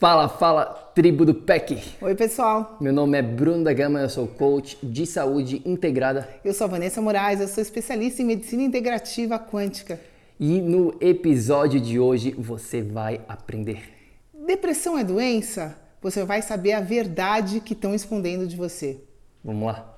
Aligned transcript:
Fala, 0.00 0.28
fala, 0.28 0.92
tribo 0.94 1.24
do 1.24 1.34
PEC! 1.34 1.96
Oi, 2.00 2.14
pessoal. 2.14 2.76
Meu 2.80 2.92
nome 2.92 3.18
é 3.18 3.22
Bruno 3.22 3.64
da 3.64 3.72
Gama, 3.72 3.98
eu 3.98 4.08
sou 4.08 4.28
coach 4.28 4.78
de 4.80 5.04
saúde 5.04 5.60
integrada. 5.66 6.28
Eu 6.44 6.54
sou 6.54 6.66
a 6.66 6.70
Vanessa 6.70 7.02
Moraes, 7.02 7.40
eu 7.40 7.48
sou 7.48 7.60
especialista 7.60 8.22
em 8.22 8.26
medicina 8.26 8.62
integrativa 8.62 9.40
quântica. 9.40 9.98
E 10.38 10.60
no 10.60 10.94
episódio 11.00 11.80
de 11.80 11.98
hoje 11.98 12.30
você 12.30 12.80
vai 12.80 13.20
aprender. 13.28 13.92
Depressão 14.32 14.96
é 14.96 15.02
doença? 15.02 15.76
Você 16.00 16.22
vai 16.22 16.42
saber 16.42 16.74
a 16.74 16.80
verdade 16.80 17.58
que 17.58 17.72
estão 17.72 17.92
escondendo 17.92 18.46
de 18.46 18.56
você. 18.56 19.02
Vamos 19.42 19.66
lá? 19.66 19.97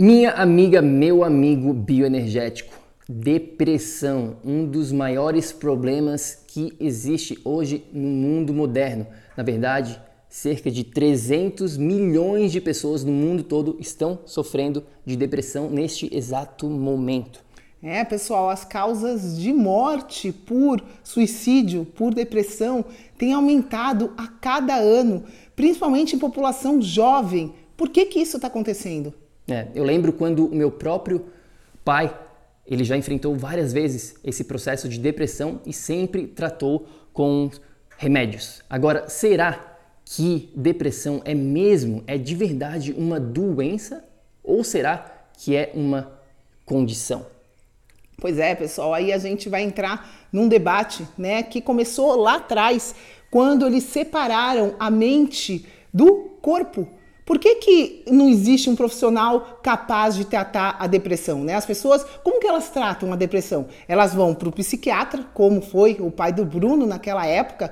Minha 0.00 0.30
amiga, 0.32 0.80
meu 0.80 1.24
amigo 1.24 1.72
bioenergético, 1.72 2.77
depressão, 3.08 4.36
um 4.44 4.66
dos 4.66 4.92
maiores 4.92 5.50
problemas 5.50 6.44
que 6.46 6.74
existe 6.78 7.38
hoje 7.42 7.84
no 7.90 8.06
mundo 8.06 8.52
moderno. 8.52 9.06
Na 9.34 9.42
verdade, 9.42 9.98
cerca 10.28 10.70
de 10.70 10.84
300 10.84 11.78
milhões 11.78 12.52
de 12.52 12.60
pessoas 12.60 13.02
no 13.02 13.12
mundo 13.12 13.42
todo 13.42 13.78
estão 13.80 14.18
sofrendo 14.26 14.84
de 15.06 15.16
depressão 15.16 15.70
neste 15.70 16.14
exato 16.14 16.68
momento. 16.68 17.42
É, 17.82 18.04
pessoal, 18.04 18.50
as 18.50 18.64
causas 18.64 19.38
de 19.38 19.52
morte 19.52 20.32
por 20.32 20.82
suicídio, 21.02 21.86
por 21.86 22.12
depressão, 22.12 22.84
têm 23.16 23.32
aumentado 23.32 24.12
a 24.18 24.26
cada 24.26 24.74
ano, 24.74 25.24
principalmente 25.54 26.14
em 26.14 26.18
população 26.18 26.82
jovem. 26.82 27.54
Por 27.76 27.88
que, 27.88 28.04
que 28.04 28.18
isso 28.18 28.36
está 28.36 28.48
acontecendo? 28.48 29.14
É, 29.46 29.68
eu 29.74 29.84
lembro 29.84 30.12
quando 30.12 30.46
o 30.46 30.54
meu 30.54 30.72
próprio 30.72 31.26
pai, 31.84 32.12
ele 32.68 32.84
já 32.84 32.96
enfrentou 32.96 33.34
várias 33.34 33.72
vezes 33.72 34.16
esse 34.22 34.44
processo 34.44 34.88
de 34.88 34.98
depressão 34.98 35.60
e 35.64 35.72
sempre 35.72 36.26
tratou 36.26 36.86
com 37.12 37.50
remédios. 37.96 38.62
Agora, 38.68 39.08
será 39.08 39.76
que 40.04 40.50
depressão 40.54 41.20
é 41.24 41.34
mesmo, 41.34 42.04
é 42.06 42.16
de 42.16 42.34
verdade 42.34 42.94
uma 42.96 43.18
doença 43.18 44.04
ou 44.42 44.62
será 44.62 45.26
que 45.34 45.56
é 45.56 45.72
uma 45.74 46.12
condição? 46.64 47.26
Pois 48.20 48.38
é, 48.38 48.54
pessoal, 48.54 48.92
aí 48.92 49.12
a 49.12 49.18
gente 49.18 49.48
vai 49.48 49.62
entrar 49.62 50.28
num 50.32 50.48
debate, 50.48 51.06
né, 51.16 51.42
que 51.42 51.60
começou 51.60 52.16
lá 52.16 52.36
atrás, 52.36 52.94
quando 53.30 53.66
eles 53.66 53.84
separaram 53.84 54.74
a 54.78 54.90
mente 54.90 55.66
do 55.94 56.36
corpo. 56.42 56.88
Por 57.28 57.38
que, 57.38 57.56
que 57.56 58.04
não 58.10 58.26
existe 58.26 58.70
um 58.70 58.74
profissional 58.74 59.60
capaz 59.62 60.16
de 60.16 60.24
tratar 60.24 60.76
a 60.78 60.86
depressão? 60.86 61.44
Né? 61.44 61.54
As 61.54 61.66
pessoas, 61.66 62.02
como 62.24 62.40
que 62.40 62.46
elas 62.46 62.70
tratam 62.70 63.12
a 63.12 63.16
depressão? 63.16 63.66
Elas 63.86 64.14
vão 64.14 64.34
para 64.34 64.48
o 64.48 64.52
psiquiatra, 64.52 65.26
como 65.34 65.60
foi 65.60 65.98
o 66.00 66.10
pai 66.10 66.32
do 66.32 66.46
Bruno 66.46 66.86
naquela 66.86 67.26
época, 67.26 67.70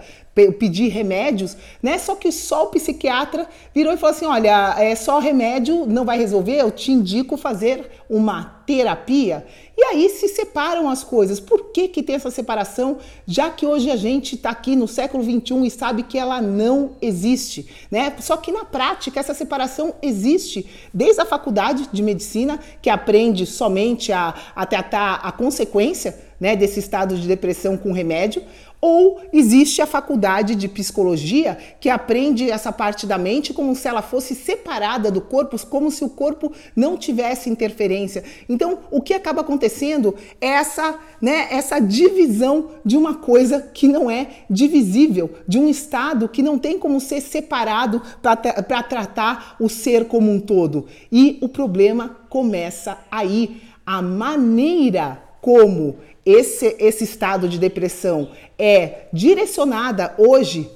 pedir 0.59 0.89
remédios, 0.89 1.57
né? 1.83 1.97
Só 1.97 2.15
que 2.15 2.31
só 2.31 2.65
o 2.65 2.71
psiquiatra 2.71 3.49
virou 3.75 3.93
e 3.93 3.97
falou 3.97 4.15
assim: 4.15 4.27
olha, 4.27 4.77
é 4.79 4.95
só 4.95 5.19
remédio 5.19 5.87
não 5.87 6.05
vai 6.05 6.19
resolver, 6.19 6.57
eu 6.57 6.71
te 6.71 6.93
indico 6.93 7.37
fazer 7.37 7.91
uma 8.09 8.63
terapia. 8.67 9.47
E 9.79 9.83
aí 9.85 10.09
se 10.09 10.29
separam 10.29 10.89
as 10.89 11.05
coisas. 11.05 11.39
Por 11.39 11.71
que, 11.71 11.89
que 11.89 12.03
tem 12.03 12.17
essa 12.17 12.31
separação? 12.31 12.99
Já 13.27 13.51
que 13.51 13.67
hoje 13.67 13.91
a 13.91 13.97
gente 13.97 14.35
está 14.35 14.51
aqui 14.51 14.75
no 14.75 14.89
século 14.89 15.23
XXI 15.23 15.67
e 15.67 15.71
sabe 15.71 16.03
que 16.03 16.19
ela 16.19 16.41
não 16.41 16.93
existe, 17.01 17.69
né? 17.91 18.15
Só 18.21 18.37
que 18.37 18.51
na 18.51 18.65
prática 18.65 19.21
essa 19.21 19.35
separação 19.35 19.95
existe 20.03 20.67
desde 20.93 21.21
a 21.21 21.27
faculdade 21.27 21.89
de 21.93 22.03
medicina, 22.03 22.59
que 22.83 22.91
aprende 22.91 23.47
somente 23.47 24.13
a, 24.13 24.35
a 24.55 24.67
tratar 24.67 25.21
a 25.23 25.31
consequência 25.31 26.27
né, 26.41 26.55
desse 26.55 26.81
estado 26.81 27.17
de 27.17 27.27
depressão 27.27 27.77
com 27.77 27.93
remédio, 27.93 28.43
ou 28.87 29.21
existe 29.33 29.83
a 29.83 29.87
faculdade 29.87 30.55
de 30.55 30.69
psicologia 30.69 31.59
que 31.81 31.89
aprende 31.89 32.49
essa 32.49 32.71
parte 32.71 33.05
da 33.05 33.19
mente 33.19 33.53
como 33.53 33.75
se 33.75 33.89
ela 33.89 34.01
fosse 34.01 34.33
separada 34.33 35.11
do 35.11 35.21
corpo, 35.21 35.59
como 35.67 35.91
se 35.91 36.05
o 36.05 36.09
corpo 36.09 36.53
não 36.77 36.97
tivesse 36.97 37.51
interferência. 37.51 38.23
Então, 38.49 38.79
o 38.93 39.03
que 39.03 39.13
acaba 39.13 39.41
acontecendo 39.41 40.15
é 40.41 40.47
essa, 40.47 41.01
né, 41.21 41.49
essa 41.51 41.81
divisão 41.81 42.71
de 42.85 42.97
uma 42.97 43.17
coisa 43.17 43.61
que 43.61 43.89
não 43.89 44.09
é 44.09 44.29
divisível, 44.49 45.31
de 45.49 45.59
um 45.59 45.69
estado 45.69 46.29
que 46.29 46.41
não 46.41 46.57
tem 46.57 46.79
como 46.79 47.01
ser 47.01 47.21
separado 47.21 48.01
para 48.23 48.83
tratar 48.85 49.57
o 49.59 49.69
ser 49.69 50.05
como 50.05 50.31
um 50.31 50.39
todo. 50.39 50.87
E 51.11 51.39
o 51.43 51.49
problema 51.49 52.19
começa 52.29 52.99
aí. 53.11 53.63
A 53.85 54.03
maneira 54.03 55.23
como 55.41 55.97
esse, 56.27 56.75
esse 56.81 57.05
estado 57.05 57.49
de 57.49 57.57
depressão 57.57 58.33
é 58.59 59.07
direcionada 59.13 60.13
hoje, 60.19 60.69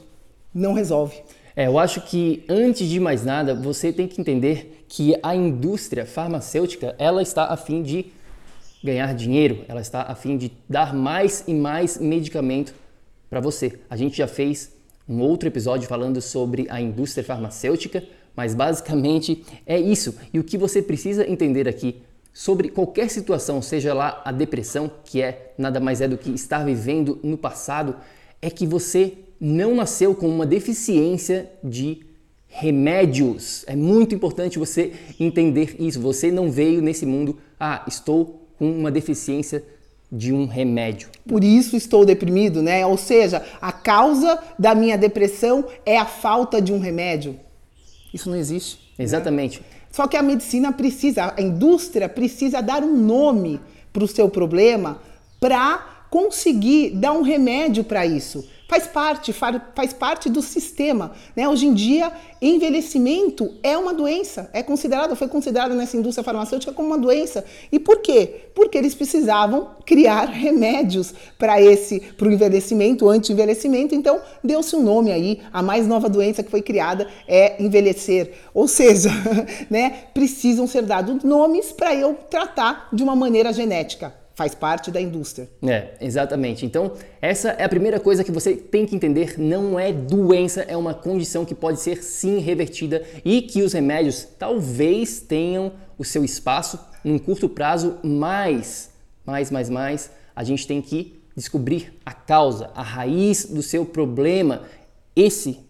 não 0.55 0.73
resolve. 0.73 1.17
É, 1.57 1.67
eu 1.67 1.77
acho 1.77 2.01
que 2.03 2.45
antes 2.49 2.89
de 2.89 3.01
mais 3.01 3.25
nada, 3.25 3.53
você 3.53 3.93
tem 3.93 4.07
que 4.07 4.21
entender 4.21 4.85
que 4.89 5.15
a 5.23 5.35
indústria 5.35 6.07
farmacêutica, 6.07 6.95
ela 6.99 7.21
está 7.21 7.47
a 7.47 7.57
fim 7.57 7.83
de 7.83 8.07
ganhar 8.83 9.13
dinheiro, 9.13 9.65
ela 9.69 9.81
está 9.81 10.03
a 10.03 10.15
fim 10.15 10.37
de 10.39 10.53
dar 10.69 10.95
mais 10.95 11.45
e 11.49 11.53
mais 11.53 11.99
medicamento 11.99 12.73
para 13.29 13.41
você. 13.41 13.79
A 13.91 13.97
gente 13.97 14.17
já 14.17 14.29
fez 14.29 14.73
um 15.09 15.21
outro 15.21 15.49
episódio 15.49 15.89
falando 15.89 16.21
sobre 16.21 16.67
a 16.71 16.81
indústria 16.81 17.25
farmacêutica, 17.25 18.05
mas 18.35 18.55
basicamente 18.55 19.45
é 19.67 19.79
isso. 19.79 20.17
E 20.33 20.39
o 20.39 20.45
que 20.45 20.57
você 20.57 20.81
precisa 20.81 21.29
entender 21.29 21.69
aqui 21.69 22.01
sobre 22.33 22.69
qualquer 22.71 23.11
situação, 23.11 23.61
seja 23.61 23.93
lá 23.93 24.23
a 24.25 24.33
depressão, 24.33 24.91
que 25.05 25.21
é 25.21 25.53
nada 25.59 25.81
mais 25.81 26.01
é 26.01 26.09
do 26.09 26.17
que 26.17 26.31
estar 26.31 26.65
vivendo 26.65 27.19
no 27.23 27.37
passado, 27.37 27.97
é 28.41 28.49
que 28.49 28.67
você 28.67 29.15
não 29.41 29.75
nasceu 29.75 30.15
com 30.15 30.29
uma 30.29 30.47
deficiência 30.47 31.51
de 31.63 32.01
remédios. 32.47 33.65
É 33.67 33.77
muito 33.77 34.15
importante 34.15 34.59
você 34.59 34.93
entender 35.19 35.77
isso. 35.79 36.01
Você 36.01 36.31
não 36.31 36.51
veio 36.51 36.83
nesse 36.83 37.07
mundo, 37.07 37.39
ah, 37.59 37.85
estou 37.87 38.49
com 38.59 38.71
uma 38.71 38.91
deficiência 38.91 39.65
de 40.13 40.33
um 40.33 40.47
remédio. 40.47 41.09
Por 41.27 41.45
isso 41.45 41.77
estou 41.77 42.05
deprimido, 42.05 42.61
né? 42.61 42.85
Ou 42.85 42.99
seja, 42.99 43.45
a 43.61 43.71
causa 43.71 44.39
da 44.59 44.75
minha 44.75 44.99
depressão 44.99 45.65
é 45.87 45.97
a 45.97 46.05
falta 46.05 46.61
de 46.61 46.73
um 46.73 46.81
remédio. 46.81 47.39
Isso 48.13 48.29
não 48.29 48.37
existe. 48.37 48.93
Exatamente. 48.99 49.61
Né? 49.61 49.67
Só 49.91 50.07
que 50.07 50.17
a 50.17 50.23
medicina 50.23 50.73
precisa, 50.73 51.35
a 51.37 51.43
indústria 51.43 52.09
precisa 52.09 52.61
dar 52.61 52.83
um 52.83 52.97
nome 52.97 53.61
para 53.93 54.05
o 54.05 54.09
seu 54.09 54.29
problema 54.29 55.01
para 55.41 56.05
conseguir 56.11 56.91
dar 56.91 57.13
um 57.13 57.23
remédio 57.23 57.85
para 57.85 58.07
isso. 58.07 58.45
Faz 58.71 58.87
parte, 58.87 59.33
faz 59.33 59.93
parte 59.93 60.31
do 60.31 60.41
sistema. 60.41 61.11
Né? 61.35 61.49
Hoje 61.49 61.67
em 61.67 61.75
dia, 61.75 62.13
envelhecimento 62.41 63.53
é 63.65 63.77
uma 63.77 63.93
doença, 63.93 64.49
é 64.53 64.63
considerado, 64.63 65.17
foi 65.17 65.27
considerado 65.27 65.75
nessa 65.75 65.97
indústria 65.97 66.23
farmacêutica 66.23 66.73
como 66.73 66.87
uma 66.87 66.99
doença. 66.99 67.45
E 67.73 67.81
por 67.81 68.01
quê? 68.01 68.43
Porque 68.55 68.79
eles 68.79 68.95
precisavam 68.95 69.71
criar 69.85 70.27
remédios 70.31 71.13
para 71.37 71.61
esse, 71.61 71.99
para 71.99 72.29
o 72.29 72.33
envelhecimento, 72.33 73.09
anti-envelhecimento. 73.09 73.93
Então, 73.93 74.21
deu-se 74.43 74.77
um 74.77 74.83
nome 74.85 75.11
aí. 75.11 75.41
A 75.53 75.65
mais 75.65 75.89
nova 75.89 76.09
doença 76.09 76.41
que 76.41 76.51
foi 76.51 76.63
criada 76.63 77.09
é 77.27 77.61
envelhecer. 77.61 78.35
Ou 78.55 78.69
seja, 78.69 79.11
né, 79.69 80.05
precisam 80.15 80.69
ser 80.69 80.83
dados 80.83 81.25
nomes 81.25 81.73
para 81.73 81.93
eu 81.93 82.15
tratar 82.31 82.89
de 82.93 83.03
uma 83.03 83.17
maneira 83.17 83.53
genética 83.53 84.20
faz 84.41 84.55
parte 84.55 84.91
da 84.91 84.99
indústria. 84.99 85.51
É, 85.63 85.91
exatamente. 86.01 86.65
Então, 86.65 86.93
essa 87.21 87.51
é 87.51 87.63
a 87.63 87.69
primeira 87.69 88.01
coisa 88.01 88.25
que 88.25 88.33
você 88.33 88.57
tem 88.57 88.87
que 88.87 88.97
entender, 88.97 89.39
não 89.39 89.79
é 89.79 89.93
doença, 89.93 90.63
é 90.63 90.75
uma 90.75 90.95
condição 90.95 91.45
que 91.45 91.55
pode 91.55 91.79
ser 91.79 92.03
sim 92.03 92.39
revertida 92.39 93.03
e 93.23 93.43
que 93.43 93.61
os 93.61 93.75
remédios 93.75 94.27
talvez 94.39 95.21
tenham 95.21 95.73
o 95.99 96.07
seu 96.07 96.25
espaço 96.25 96.81
num 97.05 97.19
curto 97.19 97.51
prazo, 97.51 97.99
mas, 98.03 98.91
mais, 99.27 99.51
mais, 99.51 99.69
mais, 99.69 100.11
a 100.35 100.43
gente 100.43 100.67
tem 100.67 100.81
que 100.81 101.21
descobrir 101.37 101.93
a 102.03 102.15
causa, 102.15 102.71
a 102.75 102.83
raiz 102.83 103.45
do 103.45 103.63
seu 103.63 103.85
problema. 103.85 104.63
Esse 105.15 105.61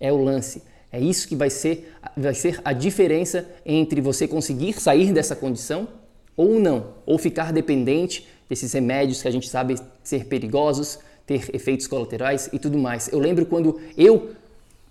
é 0.00 0.12
o 0.12 0.16
lance. 0.16 0.64
É 0.90 0.98
isso 0.98 1.28
que 1.28 1.36
vai 1.36 1.48
ser, 1.48 1.92
vai 2.16 2.34
ser 2.34 2.60
a 2.64 2.72
diferença 2.72 3.48
entre 3.64 4.00
você 4.00 4.26
conseguir 4.26 4.72
sair 4.72 5.12
dessa 5.12 5.36
condição 5.36 5.86
ou 6.36 6.60
não, 6.60 6.88
ou 7.04 7.18
ficar 7.18 7.52
dependente 7.52 8.26
desses 8.48 8.72
remédios 8.72 9.22
que 9.22 9.28
a 9.28 9.30
gente 9.30 9.48
sabe 9.48 9.76
ser 10.02 10.26
perigosos, 10.26 10.98
ter 11.26 11.50
efeitos 11.54 11.86
colaterais 11.86 12.48
e 12.52 12.58
tudo 12.58 12.78
mais. 12.78 13.08
Eu 13.12 13.18
lembro 13.18 13.46
quando 13.46 13.80
eu, 13.96 14.30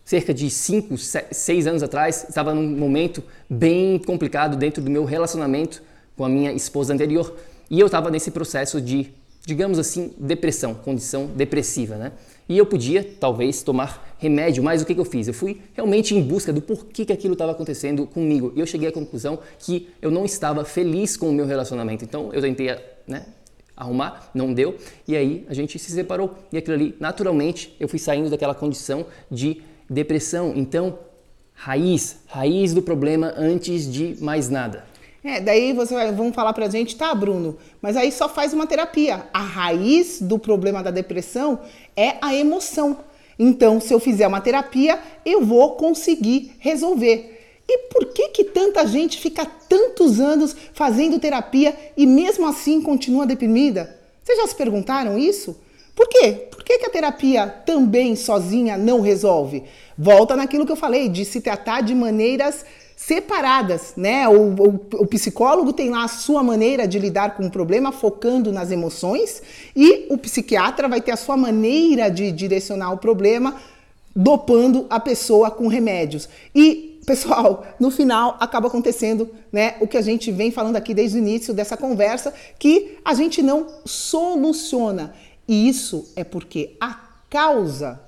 cerca 0.04 0.34
de 0.34 0.50
5, 0.50 0.96
6 0.98 1.68
anos 1.68 1.84
atrás, 1.84 2.26
estava 2.28 2.54
num 2.54 2.68
momento 2.78 3.24
bem 3.50 3.98
complicado 4.00 4.58
dentro 4.58 4.84
do 4.84 4.90
meu 4.90 5.06
relacionamento 5.06 5.82
com 6.18 6.26
a 6.26 6.30
minha 6.30 6.52
esposa 6.52 6.94
anterior 6.94 7.36
e 7.70 7.80
eu 7.80 7.86
estava 7.86 8.12
nesse 8.12 8.32
processo 8.32 8.80
de, 8.82 9.12
digamos 9.46 9.78
assim, 9.78 10.14
depressão, 10.18 10.74
condição 10.74 11.28
depressiva, 11.28 11.96
né? 11.96 12.12
E 12.48 12.58
eu 12.58 12.66
podia, 12.66 13.04
talvez, 13.20 13.62
tomar 13.64 14.16
remédio, 14.20 14.64
mas 14.64 14.82
o 14.82 14.86
que, 14.86 14.94
que 14.94 15.00
eu 15.00 15.06
fiz? 15.06 15.28
Eu 15.28 15.34
fui 15.34 15.62
realmente 15.74 16.16
em 16.16 16.22
busca 16.22 16.54
do 16.54 16.62
porquê 16.62 17.06
que 17.06 17.14
aquilo 17.14 17.34
estava 17.34 17.52
acontecendo 17.52 18.06
comigo. 18.06 18.54
E 18.56 18.60
eu 18.60 18.66
cheguei 18.66 18.88
à 18.88 18.92
conclusão 18.92 19.40
que 19.60 19.90
eu 20.02 20.12
não 20.12 20.26
estava 20.26 20.64
feliz 20.64 21.18
com 21.18 21.30
o 21.30 21.34
meu 21.34 21.46
relacionamento. 21.46 22.04
Então 22.04 22.32
eu 22.34 22.42
tentei 22.42 22.76
né, 23.08 23.26
arrumar, 23.76 24.30
não 24.34 24.54
deu, 24.54 24.76
e 25.08 25.16
aí 25.16 25.46
a 25.50 25.54
gente 25.54 25.78
se 25.80 25.92
separou. 25.92 26.36
E 26.52 26.58
aquilo 26.58 26.76
ali, 26.76 26.96
naturalmente, 27.00 27.76
eu 27.80 27.88
fui 27.88 28.00
saindo 28.00 28.30
daquela 28.30 28.54
condição 28.54 29.06
de 29.30 29.62
depressão. 29.90 30.54
Então, 30.56 31.00
raiz, 31.54 32.18
raiz 32.28 32.74
do 32.74 32.82
problema 32.82 33.34
antes 33.36 33.92
de 33.92 34.16
mais 34.22 34.50
nada. 34.50 34.86
É, 35.28 35.42
daí 35.42 35.74
você 35.74 35.92
vai, 35.96 36.12
vão 36.12 36.32
falar 36.32 36.54
pra 36.54 36.70
gente, 36.70 36.96
tá, 36.96 37.12
Bruno, 37.16 37.58
mas 37.82 37.98
aí 37.98 38.12
só 38.12 38.30
faz 38.30 38.54
uma 38.54 38.68
terapia. 38.68 39.28
A 39.34 39.40
raiz 39.40 40.22
do 40.22 40.38
problema 40.38 40.84
da 40.84 40.92
depressão 40.92 41.62
é 41.98 42.18
a 42.22 42.36
emoção. 42.36 43.00
Então, 43.40 43.82
se 43.82 43.92
eu 43.92 44.00
fizer 44.00 44.28
uma 44.28 44.40
terapia, 44.40 45.00
eu 45.26 45.44
vou 45.44 45.72
conseguir 45.78 46.54
resolver. 46.60 47.42
E 47.68 47.88
por 47.90 48.14
que 48.14 48.30
que 48.30 48.44
tanta 48.44 48.86
gente 48.86 49.18
fica 49.18 49.44
tantos 49.68 50.20
anos 50.20 50.56
fazendo 50.74 51.18
terapia 51.18 51.76
e 51.98 52.06
mesmo 52.06 52.46
assim 52.46 52.80
continua 52.80 53.26
deprimida? 53.26 54.00
Vocês 54.24 54.38
já 54.38 54.46
se 54.46 54.56
perguntaram 54.56 55.18
isso? 55.18 55.60
Por 55.96 56.08
quê? 56.08 56.50
Por 56.52 56.64
que, 56.64 56.78
que 56.78 56.86
a 56.86 56.90
terapia 56.90 57.48
também 57.66 58.16
sozinha 58.16 58.78
não 58.78 59.02
resolve? 59.02 59.64
Volta 59.98 60.36
naquilo 60.36 60.68
que 60.68 60.72
eu 60.72 60.76
falei, 60.76 61.10
de 61.10 61.26
se 61.26 61.42
tratar 61.42 61.82
de 61.82 61.96
maneiras 61.96 62.64
separadas, 62.96 63.94
né? 63.98 64.28
O, 64.28 64.56
o, 64.56 64.68
o, 65.02 65.08
psicólogo 65.08 65.74
tem 65.74 65.90
lá 65.90 66.06
a 66.06 66.08
sua 66.08 66.42
maneira 66.42 66.88
de 66.88 66.98
lidar 66.98 67.36
com 67.36 67.46
o 67.46 67.52
problema, 67.52 67.92
focando 67.92 68.52
nas 68.52 68.72
emoções, 68.72 69.42
e 69.76 70.08
o 70.10 70.18
psiquiatra 70.18 70.88
vai 70.88 71.02
ter 71.02 71.12
a 71.12 71.18
sua 71.18 71.36
maneira 71.36 72.10
de 72.10 72.32
direcionar 72.32 72.94
o 72.94 72.98
problema, 72.98 73.56
dopando 74.16 74.86
a 74.90 75.00
pessoa 75.00 75.52
com 75.52 75.68
remédios. 75.68 76.30
E, 76.56 77.02
pessoal, 77.06 77.66
no 77.80 77.92
final 77.92 78.38
acaba 78.40 78.68
acontecendo, 78.68 79.30
né, 79.52 79.76
o 79.82 79.88
que 79.88 79.98
a 79.98 80.02
gente 80.02 80.32
vem 80.32 80.50
falando 80.50 80.78
aqui 80.78 80.94
desde 80.94 81.18
o 81.18 81.20
início 81.20 81.54
dessa 81.54 81.76
conversa, 81.76 82.34
que 82.58 82.98
a 83.04 83.14
gente 83.14 83.42
não 83.42 83.68
soluciona. 83.84 85.14
E 85.46 85.68
isso 85.68 86.12
é 86.16 86.24
porque 86.24 86.78
a 86.80 86.98
causa 87.30 88.00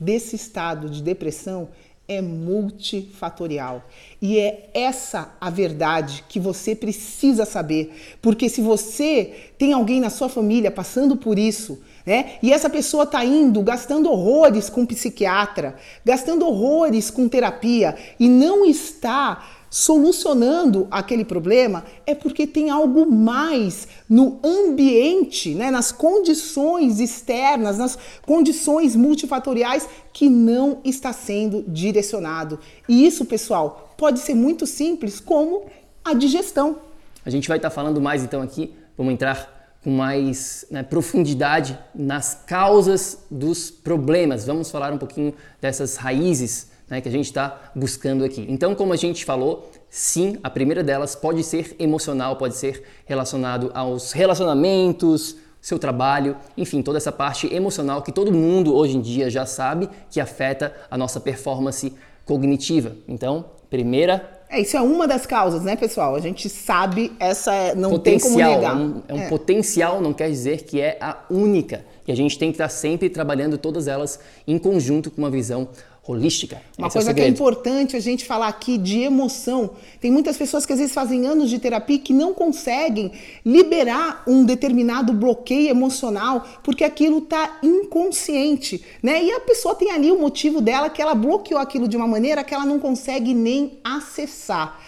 desse 0.00 0.34
estado 0.34 0.90
de 0.90 1.00
depressão 1.00 1.68
é 2.08 2.20
multifatorial. 2.20 3.88
E 4.20 4.38
é 4.38 4.70
essa 4.74 5.34
a 5.40 5.50
verdade 5.50 6.24
que 6.28 6.40
você 6.40 6.74
precisa 6.74 7.44
saber. 7.44 8.16
Porque 8.20 8.48
se 8.48 8.60
você 8.60 9.52
tem 9.56 9.72
alguém 9.72 10.00
na 10.00 10.10
sua 10.10 10.28
família 10.28 10.70
passando 10.70 11.16
por 11.16 11.38
isso, 11.38 11.80
né? 12.04 12.34
E 12.42 12.52
essa 12.52 12.68
pessoa 12.68 13.04
está 13.04 13.24
indo 13.24 13.62
gastando 13.62 14.10
horrores 14.10 14.68
com 14.68 14.84
psiquiatra, 14.84 15.76
gastando 16.04 16.46
horrores 16.46 17.10
com 17.10 17.28
terapia 17.28 17.96
e 18.18 18.28
não 18.28 18.64
está 18.64 19.61
solucionando 19.72 20.86
aquele 20.90 21.24
problema 21.24 21.82
é 22.04 22.14
porque 22.14 22.46
tem 22.46 22.68
algo 22.68 23.10
mais 23.10 23.88
no 24.06 24.38
ambiente, 24.44 25.54
né, 25.54 25.70
nas 25.70 25.90
condições 25.90 27.00
externas, 27.00 27.78
nas 27.78 27.98
condições 28.26 28.94
multifatoriais 28.94 29.88
que 30.12 30.28
não 30.28 30.80
está 30.84 31.10
sendo 31.10 31.64
direcionado. 31.66 32.60
E 32.86 33.06
isso, 33.06 33.24
pessoal, 33.24 33.94
pode 33.96 34.18
ser 34.18 34.34
muito 34.34 34.66
simples, 34.66 35.18
como 35.18 35.64
a 36.04 36.12
digestão. 36.12 36.76
A 37.24 37.30
gente 37.30 37.48
vai 37.48 37.56
estar 37.56 37.70
falando 37.70 37.98
mais 37.98 38.22
então 38.22 38.42
aqui, 38.42 38.74
vamos 38.94 39.14
entrar 39.14 39.78
com 39.82 39.90
mais 39.90 40.66
né, 40.70 40.82
profundidade 40.82 41.78
nas 41.94 42.34
causas 42.46 43.20
dos 43.30 43.70
problemas. 43.70 44.44
Vamos 44.44 44.70
falar 44.70 44.92
um 44.92 44.98
pouquinho 44.98 45.32
dessas 45.62 45.96
raízes 45.96 46.71
né, 46.92 47.00
que 47.00 47.08
a 47.08 47.10
gente 47.10 47.24
está 47.24 47.72
buscando 47.74 48.22
aqui. 48.22 48.44
Então, 48.50 48.74
como 48.74 48.92
a 48.92 48.96
gente 48.96 49.24
falou, 49.24 49.70
sim, 49.88 50.36
a 50.42 50.50
primeira 50.50 50.84
delas 50.84 51.16
pode 51.16 51.42
ser 51.42 51.74
emocional, 51.78 52.36
pode 52.36 52.54
ser 52.54 52.82
relacionado 53.06 53.70
aos 53.72 54.12
relacionamentos, 54.12 55.36
seu 55.58 55.78
trabalho, 55.78 56.36
enfim, 56.54 56.82
toda 56.82 56.98
essa 56.98 57.10
parte 57.10 57.50
emocional 57.50 58.02
que 58.02 58.12
todo 58.12 58.30
mundo 58.30 58.74
hoje 58.74 58.98
em 58.98 59.00
dia 59.00 59.30
já 59.30 59.46
sabe 59.46 59.88
que 60.10 60.20
afeta 60.20 60.70
a 60.90 60.98
nossa 60.98 61.18
performance 61.18 61.94
cognitiva. 62.26 62.92
Então, 63.08 63.46
primeira 63.70 64.42
é, 64.50 64.60
isso 64.60 64.76
é 64.76 64.82
uma 64.82 65.08
das 65.08 65.24
causas, 65.24 65.62
né, 65.62 65.76
pessoal? 65.76 66.14
A 66.14 66.20
gente 66.20 66.46
sabe, 66.50 67.10
essa 67.18 67.54
é, 67.54 67.74
não 67.74 67.88
potencial, 67.88 68.28
tem 68.28 68.36
como 68.36 68.54
negar. 68.54 68.76
É 68.76 68.78
um, 68.78 69.02
é 69.08 69.14
um 69.14 69.22
é. 69.22 69.28
potencial, 69.30 69.98
não 70.02 70.12
quer 70.12 70.28
dizer 70.28 70.64
que 70.64 70.78
é 70.78 70.98
a 71.00 71.16
única. 71.30 71.86
E 72.06 72.12
a 72.12 72.14
gente 72.14 72.38
tem 72.38 72.50
que 72.50 72.56
estar 72.56 72.68
sempre 72.68 73.08
trabalhando 73.08 73.56
todas 73.56 73.88
elas 73.88 74.20
em 74.46 74.58
conjunto 74.58 75.10
com 75.10 75.22
uma 75.22 75.30
visão 75.30 75.68
holística. 76.06 76.60
Uma 76.76 76.88
Esse 76.88 76.96
é 76.96 77.00
coisa 77.00 77.10
é 77.12 77.14
que 77.14 77.20
é 77.20 77.28
importante 77.28 77.96
a 77.96 78.00
gente 78.00 78.24
falar 78.24 78.48
aqui 78.48 78.76
de 78.76 79.00
emoção. 79.00 79.70
Tem 80.00 80.10
muitas 80.10 80.36
pessoas 80.36 80.66
que 80.66 80.72
às 80.72 80.78
vezes 80.80 80.92
fazem 80.92 81.26
anos 81.26 81.48
de 81.48 81.60
terapia 81.60 81.98
que 81.98 82.12
não 82.12 82.34
conseguem 82.34 83.12
liberar 83.46 84.24
um 84.26 84.44
determinado 84.44 85.12
bloqueio 85.12 85.68
emocional 85.68 86.44
porque 86.64 86.82
aquilo 86.82 87.18
está 87.18 87.58
inconsciente, 87.62 88.84
né? 89.00 89.22
E 89.22 89.30
a 89.30 89.40
pessoa 89.40 89.76
tem 89.76 89.92
ali 89.92 90.10
o 90.10 90.18
motivo 90.18 90.60
dela 90.60 90.90
que 90.90 91.00
ela 91.00 91.14
bloqueou 91.14 91.60
aquilo 91.60 91.86
de 91.86 91.96
uma 91.96 92.08
maneira 92.08 92.42
que 92.42 92.52
ela 92.52 92.66
não 92.66 92.80
consegue 92.80 93.32
nem 93.32 93.78
acessar. 93.84 94.80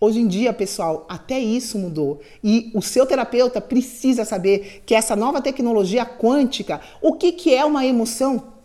Hoje 0.00 0.20
em 0.20 0.28
dia, 0.28 0.52
pessoal, 0.52 1.04
até 1.08 1.38
isso 1.38 1.78
mudou. 1.78 2.20
E 2.42 2.70
o 2.74 2.80
seu 2.80 3.04
terapeuta 3.04 3.60
precisa 3.60 4.24
saber 4.24 4.82
que 4.86 4.94
essa 4.94 5.14
nova 5.14 5.42
tecnologia 5.42 6.06
quântica, 6.06 6.80
o 7.02 7.14
que, 7.14 7.32
que 7.32 7.54
é 7.54 7.64
uma 7.64 7.84
emoção? 7.84 8.59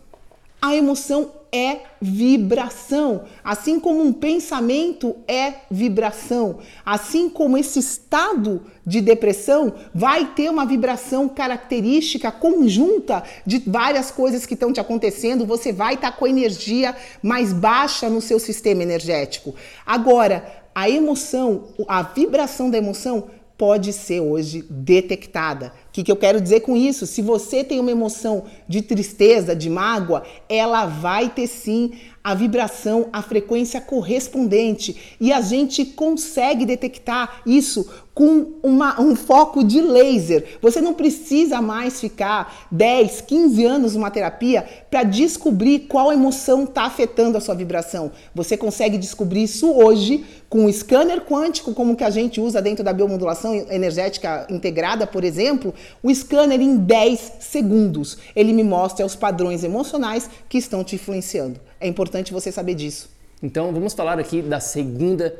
A 0.60 0.74
emoção 0.74 1.32
é 1.52 1.80
vibração. 2.00 3.24
Assim 3.42 3.78
como 3.78 4.02
um 4.02 4.12
pensamento 4.12 5.16
é 5.26 5.54
vibração, 5.70 6.58
assim 6.84 7.28
como 7.28 7.56
esse 7.56 7.78
estado 7.78 8.62
de 8.84 9.00
depressão 9.00 9.72
vai 9.94 10.26
ter 10.34 10.50
uma 10.50 10.66
vibração 10.66 11.28
característica 11.28 12.30
conjunta 12.30 13.22
de 13.44 13.58
várias 13.66 14.10
coisas 14.10 14.44
que 14.44 14.54
estão 14.54 14.72
te 14.72 14.80
acontecendo, 14.80 15.46
você 15.46 15.72
vai 15.72 15.94
estar 15.94 16.12
tá 16.12 16.16
com 16.16 16.24
a 16.24 16.30
energia 16.30 16.94
mais 17.22 17.52
baixa 17.52 18.08
no 18.08 18.20
seu 18.20 18.38
sistema 18.38 18.82
energético. 18.82 19.54
Agora, 19.84 20.64
a 20.74 20.90
emoção, 20.90 21.68
a 21.88 22.02
vibração 22.02 22.70
da 22.70 22.78
emoção 22.78 23.30
pode 23.56 23.92
ser 23.92 24.20
hoje 24.20 24.64
detectada. 24.68 25.72
O 25.96 25.98
que, 25.98 26.04
que 26.04 26.12
eu 26.12 26.16
quero 26.16 26.42
dizer 26.42 26.60
com 26.60 26.76
isso? 26.76 27.06
Se 27.06 27.22
você 27.22 27.64
tem 27.64 27.80
uma 27.80 27.90
emoção 27.90 28.44
de 28.68 28.82
tristeza, 28.82 29.56
de 29.56 29.70
mágoa, 29.70 30.24
ela 30.46 30.84
vai 30.84 31.30
ter 31.30 31.46
sim 31.46 31.92
a 32.26 32.34
vibração, 32.34 33.08
a 33.12 33.22
frequência 33.22 33.80
correspondente 33.80 35.16
e 35.20 35.32
a 35.32 35.40
gente 35.40 35.84
consegue 35.84 36.66
detectar 36.66 37.40
isso 37.46 37.88
com 38.12 38.54
uma, 38.62 39.00
um 39.00 39.14
foco 39.14 39.62
de 39.62 39.80
laser. 39.80 40.58
Você 40.60 40.80
não 40.80 40.92
precisa 40.92 41.62
mais 41.62 42.00
ficar 42.00 42.66
10, 42.72 43.20
15 43.20 43.64
anos 43.64 43.94
numa 43.94 44.10
terapia 44.10 44.66
para 44.90 45.04
descobrir 45.04 45.80
qual 45.80 46.12
emoção 46.12 46.64
está 46.64 46.84
afetando 46.84 47.38
a 47.38 47.40
sua 47.40 47.54
vibração. 47.54 48.10
Você 48.34 48.56
consegue 48.56 48.98
descobrir 48.98 49.44
isso 49.44 49.70
hoje 49.70 50.24
com 50.48 50.64
o 50.64 50.72
scanner 50.72 51.20
quântico, 51.20 51.74
como 51.74 51.94
que 51.94 52.04
a 52.04 52.10
gente 52.10 52.40
usa 52.40 52.62
dentro 52.62 52.82
da 52.82 52.92
biomodulação 52.92 53.54
energética 53.70 54.46
integrada, 54.48 55.06
por 55.06 55.22
exemplo, 55.22 55.74
o 56.02 56.14
scanner 56.14 56.60
em 56.60 56.76
10 56.76 57.32
segundos. 57.40 58.18
Ele 58.34 58.52
me 58.52 58.62
mostra 58.64 59.04
os 59.04 59.16
padrões 59.16 59.64
emocionais 59.64 60.28
que 60.48 60.58
estão 60.58 60.82
te 60.82 60.96
influenciando. 60.96 61.60
É 61.80 61.86
importante 61.86 62.32
você 62.32 62.50
saber 62.50 62.74
disso. 62.74 63.10
Então, 63.42 63.72
vamos 63.72 63.92
falar 63.92 64.18
aqui 64.18 64.40
da 64.40 64.60
segunda 64.60 65.34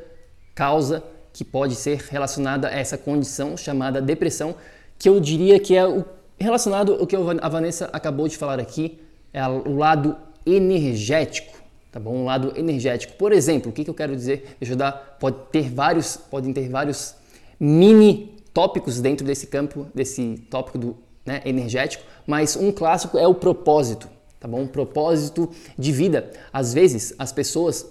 causa 0.55 1.03
que 1.33 1.45
pode 1.45 1.75
ser 1.75 1.99
relacionada 2.11 2.69
a 2.69 2.71
essa 2.71 2.97
condição 2.97 3.57
chamada 3.57 4.01
depressão, 4.01 4.55
que 4.99 5.09
eu 5.09 5.21
diria 5.21 5.61
que 5.61 5.77
é 5.77 5.87
o, 5.87 6.05
relacionado 6.39 6.95
ao 6.95 7.07
que 7.07 7.15
a 7.15 7.49
Vanessa 7.49 7.91
acabou 7.93 8.27
de 8.27 8.37
falar 8.37 8.59
aqui, 8.59 8.99
é 9.33 9.47
o 9.47 9.77
lado 9.77 10.17
energético, 10.47 11.59
tá 11.93 12.01
bom? 12.01 12.15
Um 12.15 12.25
lado 12.25 12.53
energético. 12.57 13.15
Por 13.15 13.33
exemplo, 13.33 13.71
o 13.71 13.73
que, 13.73 13.85
que 13.85 13.91
eu 13.91 13.95
quero 13.95 14.17
dizer? 14.17 14.57
Deixa 14.59 14.73
eu 14.73 14.79
dar, 14.79 15.17
pode 15.21 15.37
ter 15.53 15.71
vários, 15.71 16.17
podem 16.17 16.53
ter 16.53 16.69
vários 16.71 17.15
mini 17.61 18.36
tópicos 18.57 19.03
dentro 19.03 19.27
desse 19.27 19.49
campo, 19.49 19.87
desse 19.95 20.47
tópico 20.49 20.79
do 20.79 20.97
né, 21.27 21.43
energético, 21.45 22.03
mas 22.27 22.57
um 22.57 22.73
clássico 22.73 23.19
é 23.19 23.29
o 23.29 23.35
propósito, 23.35 24.09
tá 24.41 24.49
bom? 24.49 24.63
Um 24.63 24.67
propósito 24.67 25.51
de 25.79 25.93
vida. 25.93 26.31
Às 26.51 26.73
vezes 26.73 27.13
as 27.19 27.31
pessoas 27.31 27.85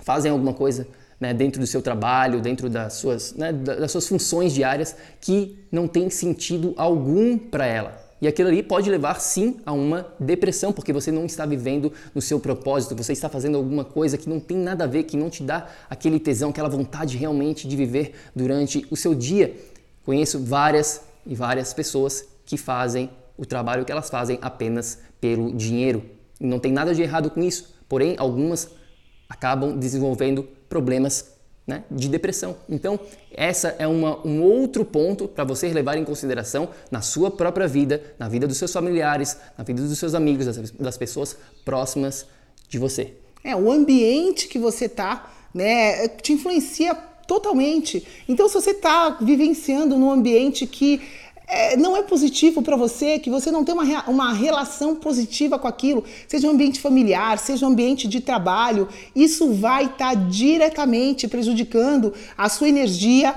fazem 0.00 0.32
alguma 0.32 0.52
coisa 0.52 0.88
né, 1.20 1.32
dentro 1.32 1.60
do 1.60 1.68
seu 1.68 1.80
trabalho, 1.80 2.40
dentro 2.40 2.68
das 2.68 2.94
suas, 2.94 3.32
né, 3.34 3.52
das 3.52 3.92
suas 3.92 4.08
funções 4.08 4.52
diárias 4.52 4.96
que 5.20 5.56
não 5.70 5.86
tem 5.86 6.10
sentido 6.10 6.74
algum 6.76 7.38
para 7.38 7.64
ela. 7.64 8.08
E 8.20 8.26
aquilo 8.26 8.48
ali 8.48 8.64
pode 8.64 8.90
levar 8.90 9.20
sim 9.20 9.58
a 9.64 9.72
uma 9.72 10.12
depressão, 10.18 10.72
porque 10.72 10.92
você 10.92 11.12
não 11.12 11.26
está 11.26 11.46
vivendo 11.46 11.92
no 12.12 12.20
seu 12.20 12.40
propósito, 12.40 12.96
você 12.96 13.12
está 13.12 13.28
fazendo 13.28 13.56
alguma 13.56 13.84
coisa 13.84 14.18
que 14.18 14.28
não 14.28 14.40
tem 14.40 14.56
nada 14.56 14.82
a 14.82 14.86
ver, 14.88 15.04
que 15.04 15.16
não 15.16 15.30
te 15.30 15.44
dá 15.44 15.68
aquele 15.88 16.18
tesão, 16.18 16.50
aquela 16.50 16.68
vontade 16.68 17.16
realmente 17.16 17.68
de 17.68 17.76
viver 17.76 18.14
durante 18.34 18.84
o 18.90 18.96
seu 18.96 19.14
dia. 19.14 19.54
Conheço 20.04 20.42
várias 20.42 21.02
e 21.26 21.34
várias 21.34 21.72
pessoas 21.74 22.26
que 22.44 22.56
fazem 22.56 23.10
o 23.36 23.46
trabalho 23.46 23.84
que 23.84 23.92
elas 23.92 24.10
fazem 24.10 24.38
apenas 24.42 24.98
pelo 25.20 25.54
dinheiro. 25.54 26.02
Não 26.40 26.58
tem 26.58 26.72
nada 26.72 26.94
de 26.94 27.02
errado 27.02 27.30
com 27.30 27.42
isso, 27.42 27.74
porém 27.88 28.14
algumas 28.18 28.68
acabam 29.28 29.78
desenvolvendo 29.78 30.42
problemas 30.68 31.36
né, 31.66 31.84
de 31.90 32.08
depressão. 32.08 32.56
Então, 32.68 32.98
essa 33.30 33.76
é 33.78 33.86
uma, 33.86 34.26
um 34.26 34.42
outro 34.42 34.84
ponto 34.86 35.28
para 35.28 35.44
você 35.44 35.68
levar 35.68 35.98
em 35.98 36.04
consideração 36.04 36.70
na 36.90 37.02
sua 37.02 37.30
própria 37.30 37.68
vida, 37.68 38.02
na 38.18 38.26
vida 38.26 38.48
dos 38.48 38.56
seus 38.56 38.72
familiares, 38.72 39.36
na 39.56 39.62
vida 39.62 39.82
dos 39.82 39.98
seus 39.98 40.14
amigos, 40.14 40.46
das, 40.46 40.70
das 40.70 40.96
pessoas 40.96 41.36
próximas 41.66 42.26
de 42.68 42.78
você. 42.78 43.12
É, 43.44 43.54
o 43.54 43.70
ambiente 43.70 44.48
que 44.48 44.58
você 44.58 44.88
tá, 44.88 45.30
né, 45.52 46.08
te 46.08 46.32
influencia 46.32 46.96
totalmente. 47.28 48.04
Então, 48.26 48.48
se 48.48 48.54
você 48.54 48.70
está 48.70 49.10
vivenciando 49.20 49.98
num 49.98 50.10
ambiente 50.10 50.66
que 50.66 51.00
é, 51.46 51.76
não 51.76 51.96
é 51.96 52.02
positivo 52.02 52.62
para 52.62 52.74
você, 52.74 53.18
que 53.18 53.30
você 53.30 53.50
não 53.50 53.64
tem 53.64 53.74
uma, 53.74 54.08
uma 54.08 54.32
relação 54.32 54.96
positiva 54.96 55.58
com 55.58 55.68
aquilo, 55.68 56.02
seja 56.26 56.48
um 56.48 56.50
ambiente 56.50 56.80
familiar, 56.80 57.38
seja 57.38 57.66
um 57.66 57.68
ambiente 57.68 58.08
de 58.08 58.20
trabalho, 58.20 58.88
isso 59.14 59.52
vai 59.52 59.84
estar 59.84 60.14
tá 60.14 60.14
diretamente 60.14 61.28
prejudicando 61.28 62.14
a 62.36 62.48
sua 62.48 62.68
energia 62.68 63.34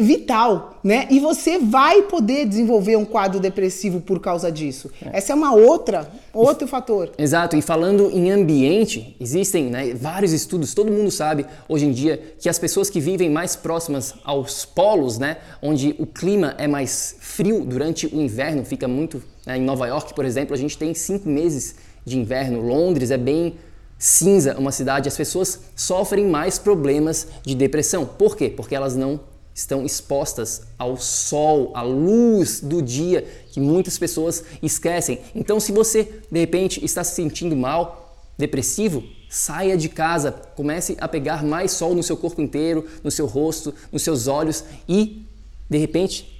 vital, 0.00 0.80
né? 0.82 1.06
E 1.10 1.20
você 1.20 1.58
vai 1.58 2.02
poder 2.02 2.46
desenvolver 2.46 2.96
um 2.96 3.04
quadro 3.04 3.40
depressivo 3.40 4.00
por 4.00 4.20
causa 4.20 4.50
disso. 4.50 4.90
É. 5.04 5.18
Essa 5.18 5.32
é 5.32 5.34
uma 5.34 5.54
outra, 5.54 6.10
outro 6.32 6.66
fator. 6.66 7.10
Exato. 7.18 7.56
E 7.56 7.62
falando 7.62 8.10
em 8.10 8.30
ambiente, 8.30 9.16
existem 9.20 9.64
né, 9.64 9.94
vários 9.94 10.32
estudos. 10.32 10.74
Todo 10.74 10.90
mundo 10.90 11.10
sabe 11.10 11.46
hoje 11.68 11.86
em 11.86 11.92
dia 11.92 12.34
que 12.38 12.48
as 12.48 12.58
pessoas 12.58 12.90
que 12.90 13.00
vivem 13.00 13.30
mais 13.30 13.56
próximas 13.56 14.14
aos 14.24 14.64
polos, 14.64 15.18
né, 15.18 15.38
onde 15.62 15.94
o 15.98 16.06
clima 16.06 16.54
é 16.58 16.66
mais 16.66 17.16
frio 17.20 17.64
durante 17.64 18.06
o 18.06 18.20
inverno, 18.20 18.64
fica 18.64 18.86
muito 18.86 19.22
né, 19.46 19.56
em 19.56 19.62
Nova 19.62 19.86
York, 19.86 20.14
por 20.14 20.24
exemplo, 20.24 20.54
a 20.54 20.58
gente 20.58 20.76
tem 20.76 20.94
cinco 20.94 21.28
meses 21.28 21.76
de 22.04 22.18
inverno. 22.18 22.60
Londres 22.60 23.10
é 23.10 23.16
bem 23.16 23.56
cinza, 23.98 24.56
uma 24.58 24.70
cidade. 24.70 25.08
As 25.08 25.16
pessoas 25.16 25.60
sofrem 25.74 26.24
mais 26.24 26.58
problemas 26.58 27.28
de 27.44 27.54
depressão. 27.54 28.06
Por 28.06 28.36
quê? 28.36 28.48
Porque 28.48 28.74
elas 28.74 28.94
não 28.94 29.20
estão 29.58 29.84
expostas 29.84 30.62
ao 30.78 30.96
sol, 30.96 31.72
à 31.74 31.82
luz 31.82 32.60
do 32.60 32.80
dia, 32.80 33.26
que 33.50 33.58
muitas 33.58 33.98
pessoas 33.98 34.44
esquecem. 34.62 35.20
Então, 35.34 35.58
se 35.58 35.72
você 35.72 36.20
de 36.30 36.38
repente 36.38 36.84
está 36.84 37.02
se 37.02 37.16
sentindo 37.16 37.56
mal, 37.56 38.30
depressivo, 38.38 39.02
saia 39.28 39.76
de 39.76 39.88
casa, 39.88 40.30
comece 40.54 40.96
a 41.00 41.08
pegar 41.08 41.42
mais 41.42 41.72
sol 41.72 41.92
no 41.92 42.04
seu 42.04 42.16
corpo 42.16 42.40
inteiro, 42.40 42.86
no 43.02 43.10
seu 43.10 43.26
rosto, 43.26 43.74
nos 43.90 44.02
seus 44.02 44.28
olhos 44.28 44.62
e 44.88 45.26
de 45.68 45.76
repente 45.76 46.38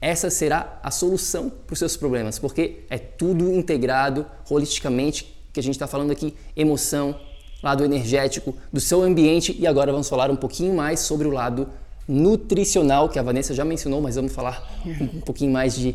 essa 0.00 0.30
será 0.30 0.80
a 0.84 0.90
solução 0.90 1.50
para 1.50 1.72
os 1.72 1.78
seus 1.80 1.96
problemas, 1.96 2.38
porque 2.38 2.84
é 2.88 2.96
tudo 2.96 3.52
integrado 3.52 4.24
holisticamente, 4.48 5.36
que 5.52 5.58
a 5.58 5.62
gente 5.62 5.74
está 5.74 5.88
falando 5.88 6.12
aqui, 6.12 6.34
emoção, 6.56 7.18
lado 7.62 7.84
energético, 7.84 8.54
do 8.72 8.80
seu 8.80 9.02
ambiente 9.02 9.54
e 9.58 9.66
agora 9.66 9.90
vamos 9.90 10.08
falar 10.08 10.30
um 10.30 10.36
pouquinho 10.36 10.74
mais 10.74 11.00
sobre 11.00 11.26
o 11.26 11.30
lado 11.30 11.68
nutricional, 12.08 13.08
que 13.08 13.18
a 13.18 13.22
Vanessa 13.22 13.54
já 13.54 13.64
mencionou, 13.64 14.00
mas 14.00 14.16
vamos 14.16 14.32
falar 14.32 14.66
um, 14.84 15.20
pouquinho 15.24 15.52
mais 15.52 15.74
de 15.74 15.94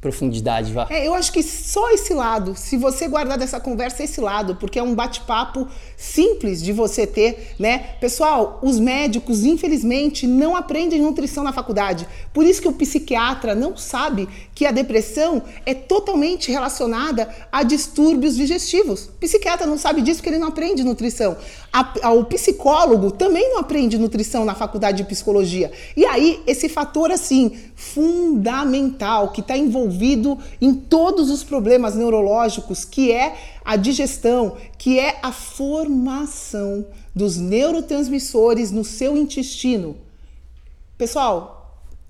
profundidade, 0.00 0.72
vá. 0.72 0.86
É, 0.88 1.06
eu 1.06 1.14
acho 1.14 1.32
que 1.32 1.42
só 1.42 1.90
esse 1.90 2.14
lado, 2.14 2.54
se 2.54 2.76
você 2.76 3.08
guardar 3.08 3.36
dessa 3.36 3.58
conversa 3.58 4.04
esse 4.04 4.20
lado, 4.20 4.54
porque 4.56 4.78
é 4.78 4.82
um 4.82 4.94
bate-papo 4.94 5.66
simples 5.96 6.62
de 6.62 6.72
você 6.72 7.06
ter, 7.06 7.54
né? 7.58 7.78
Pessoal, 8.00 8.60
os 8.62 8.78
médicos, 8.78 9.44
infelizmente, 9.44 10.26
não 10.26 10.54
aprendem 10.54 11.00
nutrição 11.00 11.42
na 11.42 11.52
faculdade. 11.52 12.06
Por 12.32 12.44
isso 12.44 12.62
que 12.62 12.68
o 12.68 12.72
psiquiatra 12.72 13.54
não 13.54 13.76
sabe 13.76 14.28
que 14.56 14.64
a 14.64 14.72
depressão 14.72 15.42
é 15.66 15.74
totalmente 15.74 16.50
relacionada 16.50 17.28
a 17.52 17.62
distúrbios 17.62 18.34
digestivos. 18.34 19.04
O 19.04 19.12
psiquiatra 19.20 19.66
não 19.66 19.76
sabe 19.76 20.00
disso 20.00 20.20
porque 20.20 20.30
ele 20.30 20.38
não 20.38 20.48
aprende 20.48 20.82
nutrição. 20.82 21.36
A, 21.70 22.06
a, 22.08 22.10
o 22.12 22.24
psicólogo 22.24 23.10
também 23.10 23.50
não 23.50 23.58
aprende 23.58 23.98
nutrição 23.98 24.46
na 24.46 24.54
faculdade 24.54 24.96
de 24.96 25.04
psicologia. 25.04 25.70
E 25.94 26.06
aí, 26.06 26.42
esse 26.46 26.70
fator, 26.70 27.10
assim, 27.10 27.54
fundamental, 27.74 29.28
que 29.28 29.42
está 29.42 29.58
envolvido 29.58 30.38
em 30.58 30.72
todos 30.72 31.28
os 31.28 31.44
problemas 31.44 31.94
neurológicos, 31.94 32.82
que 32.82 33.12
é 33.12 33.36
a 33.62 33.76
digestão, 33.76 34.56
que 34.78 34.98
é 34.98 35.18
a 35.22 35.32
formação 35.32 36.86
dos 37.14 37.36
neurotransmissores 37.36 38.70
no 38.70 38.84
seu 38.84 39.18
intestino. 39.18 39.98
Pessoal, 40.96 41.55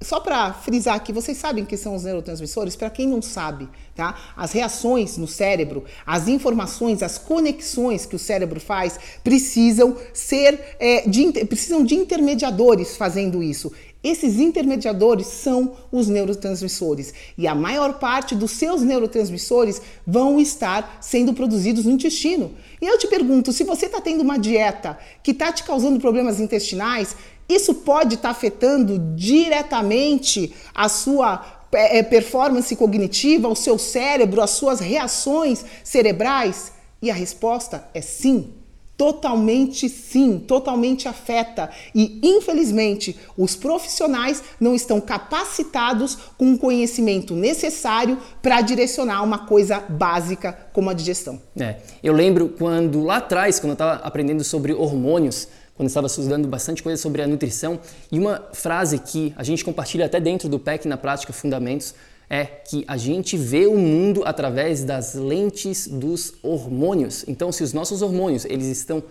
só 0.01 0.21
para 0.21 0.53
frisar 0.53 0.95
aqui, 0.95 1.11
vocês 1.11 1.39
sabem 1.39 1.65
que 1.65 1.77
são 1.77 1.95
os 1.95 2.05
neurotransmissores? 2.05 2.77
Para 2.77 2.91
quem 2.91 3.09
não 3.09 3.23
sabe, 3.23 3.67
tá? 3.95 4.15
As 4.37 4.53
reações 4.53 5.17
no 5.17 5.27
cérebro, 5.27 5.85
as 6.07 6.29
informações, 6.29 7.03
as 7.03 7.17
conexões 7.17 8.05
que 8.05 8.15
o 8.15 8.19
cérebro 8.19 8.61
faz 8.61 9.01
precisam 9.25 9.97
ser 10.13 10.77
é, 10.79 11.09
de, 11.09 11.33
precisam 11.47 11.83
de 11.83 11.95
intermediadores 11.95 12.95
fazendo 12.95 13.43
isso. 13.43 13.73
Esses 14.05 14.39
intermediadores 14.39 15.27
são 15.27 15.73
os 15.91 16.07
neurotransmissores 16.07 17.13
e 17.37 17.49
a 17.49 17.55
maior 17.55 17.95
parte 17.99 18.37
dos 18.37 18.53
seus 18.53 18.83
neurotransmissores 18.83 19.83
vão 20.07 20.39
estar 20.39 20.99
sendo 21.01 21.33
produzidos 21.33 21.87
no 21.87 21.91
intestino. 21.91 22.53
E 22.81 22.87
eu 22.87 22.99
te 22.99 23.09
pergunto, 23.09 23.53
se 23.53 23.65
você 23.65 23.87
está 23.87 24.01
tendo 24.01 24.21
uma 24.21 24.39
dieta 24.39 24.97
que 25.23 25.33
está 25.33 25.51
te 25.51 25.65
causando 25.65 25.99
problemas 25.99 26.39
intestinais, 26.39 27.17
isso 27.49 27.75
pode 27.75 28.15
estar 28.15 28.29
tá 28.29 28.33
afetando 28.33 28.99
diretamente 29.15 30.53
a 30.75 30.89
sua 30.89 31.57
é, 31.73 31.99
é, 31.99 32.03
performance 32.03 32.75
cognitiva, 32.75 33.49
o 33.49 33.57
seu 33.57 33.79
cérebro, 33.79 34.41
as 34.41 34.51
suas 34.51 34.81
reações 34.81 35.65
cerebrais? 35.85 36.73
E 37.01 37.11
a 37.11 37.15
resposta 37.15 37.87
é 37.93 38.01
sim. 38.01 38.53
Totalmente 38.97 39.91
sim, 39.91 40.39
totalmente 40.39 41.07
afeta. 41.07 41.69
E, 41.95 42.19
infelizmente, 42.23 43.15
os 43.37 43.55
profissionais 43.55 44.43
não 44.59 44.75
estão 44.75 45.03
capacitados 45.03 46.17
com 46.39 46.55
o 46.55 46.59
conhecimento 46.59 47.35
necessário 47.35 48.17
para 48.41 48.63
direcionar 48.63 49.23
uma 49.23 49.41
coisa 49.41 49.81
básica 49.81 50.59
como 50.73 50.89
a 50.89 50.95
digestão. 50.95 51.39
É, 51.61 51.77
eu 52.03 52.15
lembro 52.15 52.49
quando 52.49 53.03
lá 53.03 53.19
atrás, 53.19 53.61
quando 53.61 53.73
eu 53.73 53.75
estava 53.75 53.97
aprendendo 53.97 54.43
sobre 54.43 54.73
hormônios, 54.73 55.47
quando 55.77 55.89
estava 55.89 56.07
estudando 56.07 56.49
bastante 56.49 56.83
coisa 56.83 57.01
sobre 57.01 57.23
a 57.23 57.27
nutrição, 57.27 57.79
e 58.11 58.19
uma 58.19 58.49
frase 58.53 58.99
que 58.99 59.33
a 59.37 59.43
gente 59.45 59.65
compartilha 59.65 60.07
até 60.07 60.19
dentro 60.19 60.49
do 60.49 60.59
PEC 60.59 60.89
na 60.89 60.97
prática 60.97 61.33
Fundamentos 61.33 61.95
é 62.29 62.45
que 62.45 62.85
a 62.89 62.97
gente 62.97 63.37
vê 63.37 63.67
o 63.67 63.77
mundo 63.77 64.23
através 64.25 64.83
das 64.83 65.15
lentes 65.15 65.87
dos 65.87 66.35
hormônios. 66.43 67.25
Então, 67.29 67.53
se 67.53 67.63
os 67.63 67.73
nossos 67.73 68.03
hormônios 68.03 68.45
eles 68.45 68.67
estão 68.67 69.03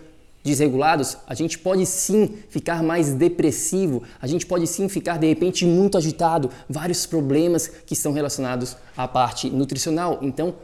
desregulados, 0.44 1.16
a 1.26 1.34
gente 1.34 1.58
pode 1.58 1.84
sim 1.86 2.34
ficar 2.48 2.82
mais 2.82 3.12
depressivo, 3.12 4.02
a 4.20 4.26
gente 4.26 4.46
pode 4.46 4.66
sim 4.66 4.88
ficar 4.88 5.18
de 5.18 5.26
repente 5.26 5.64
muito 5.64 5.96
agitado, 5.98 6.50
vários 6.68 7.06
problemas 7.06 7.66
que 7.66 7.94
estão 7.94 8.12
relacionados 8.12 8.76
à 8.96 9.08
parte 9.08 9.50
nutricional. 9.50 10.18
Então, 10.22 10.54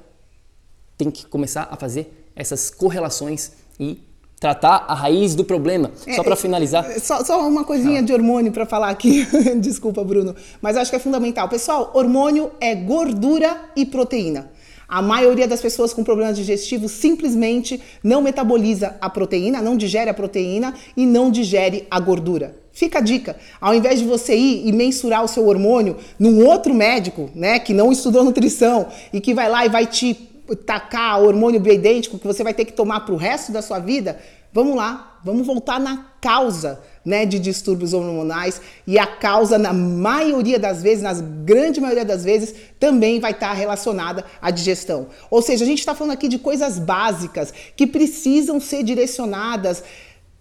tem 0.97 1.11
que 1.11 1.27
começar 1.27 1.69
a 1.71 1.77
fazer 1.77 2.31
essas 2.37 2.71
correlações 2.71 3.53
e 3.79 4.01
tratar 4.43 4.87
a 4.89 4.95
raiz 4.95 5.37
do 5.37 5.45
problema. 5.45 5.93
É, 6.05 6.15
só 6.15 6.25
para 6.25 6.35
finalizar. 6.35 6.85
É, 6.91 6.99
só, 6.99 7.23
só, 7.23 7.47
uma 7.47 7.63
coisinha 7.63 8.01
ah. 8.01 8.03
de 8.03 8.13
hormônio 8.13 8.51
para 8.51 8.67
falar 8.67 8.89
aqui. 8.89 9.25
Desculpa, 9.61 10.03
Bruno. 10.03 10.35
Mas 10.61 10.77
acho 10.77 10.91
que 10.91 10.97
é 10.97 10.99
fundamental. 10.99 11.49
Pessoal, 11.49 11.93
hormônio 11.95 12.51
é 12.61 12.75
gordura 12.75 13.57
e 13.77 13.87
proteína. 13.87 14.51
A 14.89 15.01
maioria 15.01 15.47
das 15.47 15.61
pessoas 15.61 15.95
com 15.95 16.03
problemas 16.03 16.37
digestivos 16.37 16.91
simplesmente 16.91 17.81
não 18.03 18.21
metaboliza 18.21 18.97
a 19.01 19.09
proteína, 19.09 19.63
não 19.63 19.77
digere 19.77 20.11
a 20.11 20.15
proteína 20.15 20.75
e 20.97 21.07
não 21.07 21.31
digere 21.31 21.87
a 21.89 22.01
gordura. 22.01 22.57
Fica 22.73 22.99
a 22.99 23.03
dica, 23.03 23.37
ao 23.61 23.75
invés 23.75 24.01
de 24.01 24.05
você 24.05 24.35
ir 24.35 24.67
e 24.67 24.73
mensurar 24.73 25.23
o 25.23 25.29
seu 25.29 25.47
hormônio 25.47 25.99
num 26.19 26.45
outro 26.45 26.75
médico, 26.75 27.31
né, 27.35 27.61
que 27.61 27.73
não 27.73 27.93
estudou 27.93 28.25
nutrição 28.25 28.89
e 29.13 29.21
que 29.21 29.33
vai 29.33 29.49
lá 29.49 29.65
e 29.65 29.69
vai 29.69 29.87
te 29.87 30.32
tacar 30.57 31.23
hormônio 31.23 31.61
bioidêntico 31.61 32.19
que 32.19 32.27
você 32.27 32.43
vai 32.43 32.55
ter 32.55 32.65
que 32.65 32.73
tomar 32.73 33.01
para 33.01 33.15
o 33.15 33.19
resto 33.19 33.53
da 33.53 33.63
sua 33.63 33.79
vida, 33.79 34.19
vamos 34.53 34.77
lá, 34.77 35.19
vamos 35.25 35.47
voltar 35.47 35.81
na 35.81 36.07
causa 36.21 36.81
né, 37.05 37.27
de 37.27 37.39
distúrbios 37.39 37.93
hormonais 37.93 38.61
e 38.87 38.99
a 38.99 39.07
causa, 39.07 39.59
na 39.59 39.73
maioria 39.73 40.59
das 40.59 40.83
vezes, 40.83 41.03
na 41.03 41.15
grande 41.15 41.81
maioria 41.81 42.05
das 42.05 42.25
vezes, 42.25 42.55
também 42.79 43.19
vai 43.19 43.33
estar 43.33 43.53
relacionada 43.53 44.25
à 44.41 44.51
digestão. 44.51 45.09
Ou 45.31 45.43
seja, 45.43 45.65
a 45.65 45.67
gente 45.67 45.81
está 45.81 45.95
falando 45.95 46.13
aqui 46.13 46.29
de 46.29 46.39
coisas 46.39 46.79
básicas 46.79 47.53
que 47.77 47.87
precisam 47.87 48.61
ser 48.61 48.83
direcionadas. 48.83 49.83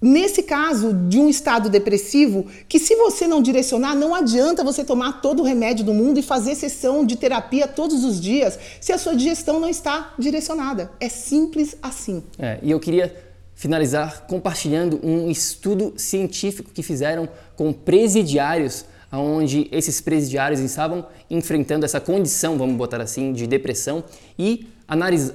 Nesse 0.01 0.41
caso 0.41 0.93
de 0.93 1.19
um 1.19 1.29
estado 1.29 1.69
depressivo, 1.69 2.47
que 2.67 2.79
se 2.79 2.95
você 2.95 3.27
não 3.27 3.39
direcionar, 3.39 3.93
não 3.95 4.15
adianta 4.15 4.63
você 4.63 4.83
tomar 4.83 5.21
todo 5.21 5.41
o 5.41 5.45
remédio 5.45 5.85
do 5.85 5.93
mundo 5.93 6.19
e 6.19 6.23
fazer 6.23 6.55
sessão 6.55 7.05
de 7.05 7.15
terapia 7.15 7.67
todos 7.67 8.03
os 8.03 8.19
dias 8.19 8.57
se 8.79 8.91
a 8.91 8.97
sua 8.97 9.15
digestão 9.15 9.59
não 9.59 9.69
está 9.69 10.15
direcionada. 10.17 10.91
É 10.99 11.07
simples 11.07 11.77
assim. 11.83 12.23
É, 12.39 12.57
e 12.63 12.71
eu 12.71 12.79
queria 12.79 13.15
finalizar 13.53 14.25
compartilhando 14.25 14.99
um 15.03 15.29
estudo 15.29 15.93
científico 15.95 16.71
que 16.73 16.81
fizeram 16.81 17.29
com 17.55 17.71
presidiários, 17.71 18.85
onde 19.11 19.67
esses 19.71 20.01
presidiários 20.01 20.59
estavam 20.61 21.05
enfrentando 21.29 21.85
essa 21.85 21.99
condição, 21.99 22.57
vamos 22.57 22.75
botar 22.75 22.99
assim, 23.01 23.33
de 23.33 23.45
depressão 23.45 24.03
e 24.39 24.67
analis, 24.91 25.31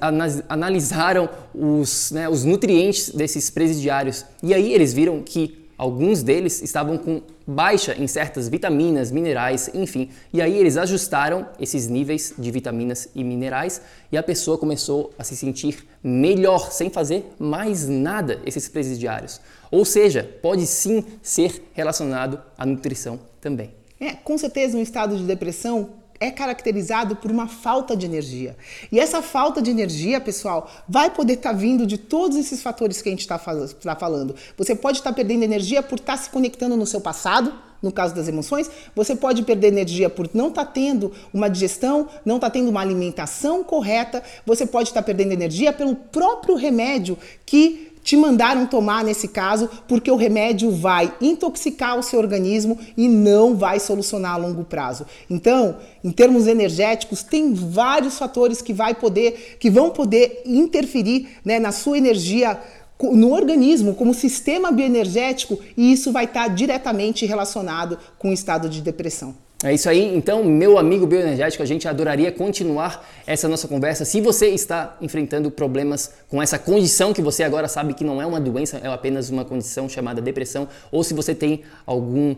analisaram 0.49 1.29
os, 1.55 2.11
né, 2.11 2.29
os 2.29 2.45
nutrientes 2.45 3.09
desses 3.11 3.49
presidiários. 3.49 4.25
E 4.43 4.53
aí 4.53 4.73
eles 4.73 4.93
viram 4.93 5.23
que 5.23 5.67
Alguns 5.79 6.23
deles 6.23 6.63
estavam 6.63 6.97
com 6.97 7.21
baixa 7.47 7.95
em 7.95 8.07
certas 8.07 8.49
vitaminas, 8.49 9.11
minerais, 9.11 9.71
enfim. 9.75 10.09
E 10.33 10.41
aí 10.41 10.57
eles 10.57 10.79
ajustaram 10.79 11.47
esses 11.61 11.87
níveis 11.87 12.33
de 12.39 12.51
vitaminas 12.51 13.09
e 13.15 13.23
minerais 13.23 13.83
e 14.11 14.17
a 14.17 14.23
pessoa 14.23 14.57
começou 14.57 15.13
a 15.19 15.25
se 15.25 15.37
sentir 15.37 15.87
melhor 16.03 16.73
sem 16.73 16.89
fazer 16.89 17.31
mais 17.39 17.87
nada 17.87 18.41
esses 18.47 18.69
presidiários. 18.71 19.39
Ou 19.71 19.85
seja, 19.85 20.27
pode 20.41 20.67
sim 20.67 21.05
ser 21.23 21.63
relacionado 21.75 22.41
à 22.57 22.65
nutrição 22.65 23.21
também. 23.39 23.71
É, 24.01 24.13
com 24.13 24.39
certeza 24.39 24.79
um 24.79 24.83
estado 24.83 25.15
de 25.15 25.25
depressão 25.25 25.91
é 26.19 26.31
caracterizado 26.31 27.17
por 27.17 27.31
uma 27.31 27.47
falta 27.47 27.97
de 27.97 28.07
energia. 28.07 28.57
E 28.91 28.99
essa 28.99 29.23
falta 29.23 29.61
de 29.61 29.71
energia, 29.71 30.21
pessoal, 30.21 30.71
vai 30.89 31.11
poder 31.11 31.35
estar 31.35 31.51
tá 31.51 31.57
vindo 31.57 31.87
de 31.87 31.99
todos 31.99 32.37
esses 32.37 32.63
fatores 32.63 33.03
que 33.03 33.09
a 33.09 33.13
gente 33.13 33.21
está 33.21 33.39
tá 33.39 33.97
falando. 33.97 34.35
Você 34.57 34.75
pode 34.75 34.99
estar 34.99 35.11
tá 35.11 35.17
perdendo 35.17 35.43
energia 35.43 35.83
por 35.83 35.99
estar 35.99 36.17
tá 36.17 36.23
se 36.23 36.31
conectando 36.31 36.77
no 36.77 36.87
seu 36.87 37.01
passado, 37.01 37.53
no 37.83 37.93
caso 37.93 38.15
das 38.15 38.27
emoções, 38.27 38.71
você 38.95 39.15
pode 39.15 39.43
perder 39.43 39.69
energia 39.69 40.09
por 40.09 40.29
não 40.33 40.49
estar 40.49 40.65
tá 40.65 40.71
tendo 40.73 41.13
uma 41.33 41.49
digestão, 41.49 42.09
não 42.25 42.37
estar 42.37 42.49
tá 42.49 42.55
tendo 42.55 42.71
uma 42.71 42.81
alimentação 42.81 43.63
correta, 43.63 44.23
você 44.45 44.67
pode 44.67 44.89
estar 44.89 45.03
tá 45.03 45.07
perdendo 45.07 45.33
energia 45.33 45.73
pelo 45.73 45.95
próprio 45.95 46.57
remédio 46.57 47.19
que 47.45 47.96
te 48.07 48.17
mandaram 48.17 48.67
tomar 48.67 49.03
nesse 49.03 49.27
caso, 49.27 49.69
porque 49.89 50.09
o 50.09 50.15
remédio 50.15 50.71
vai 50.71 51.13
intoxicar 51.21 51.99
o 51.99 52.05
seu 52.05 52.21
organismo 52.21 52.79
e 52.97 53.09
não 53.09 53.57
vai 53.57 53.81
solucionar 53.81 54.35
a 54.35 54.37
longo 54.37 54.63
prazo. 54.63 55.05
Então, 55.29 55.79
em 56.05 56.13
termos 56.13 56.47
energéticos, 56.47 57.25
tem 57.25 57.53
vários 57.53 58.17
fatores 58.17 58.63
que 58.63 58.73
vai 58.73 58.95
poder, 58.95 59.57
que 59.59 59.69
vão 59.69 59.91
poder 59.91 60.43
interferir 60.47 61.31
né, 61.45 61.59
na 61.59 61.73
sua 61.73 61.99
energia 61.99 62.61
no 63.03 63.33
organismo 63.33 63.93
como 63.93 64.15
sistema 64.15 64.71
bioenergético 64.71 65.59
e 65.77 65.93
isso 65.93 66.13
vai 66.13 66.27
estar 66.27 66.47
diretamente 66.49 67.27
relacionado 67.27 67.99
com 68.21 68.31
o 68.31 68.33
estado 68.33 68.69
de 68.69 68.81
depressão. 68.81 69.35
É 69.65 69.73
isso 69.73 69.89
aí, 69.89 70.15
então, 70.15 70.45
meu 70.45 70.77
amigo 70.77 71.07
bioenergético, 71.07 71.63
a 71.63 71.67
gente 71.67 71.89
adoraria 71.89 72.31
continuar 72.31 73.09
essa 73.27 73.49
nossa 73.49 73.67
conversa. 73.67 74.05
Se 74.05 74.21
você 74.21 74.49
está 74.49 74.99
enfrentando 75.01 75.51
problemas 75.51 76.13
com 76.29 76.43
essa 76.43 76.59
condição 76.59 77.15
que 77.15 77.23
você 77.23 77.43
agora 77.43 77.67
sabe 77.67 77.95
que 77.95 78.05
não 78.05 78.21
é 78.21 78.27
uma 78.27 78.39
doença, 78.39 78.79
é 78.85 78.87
apenas 78.87 79.31
uma 79.31 79.47
condição 79.47 79.89
chamada 79.89 80.21
depressão, 80.21 80.69
ou 80.93 81.03
se 81.03 81.15
você 81.15 81.35
tem 81.35 81.63
algum 81.87 82.37